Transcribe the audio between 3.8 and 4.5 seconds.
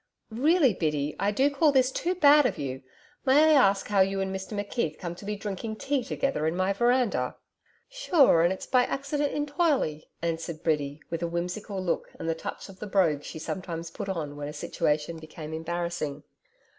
how you and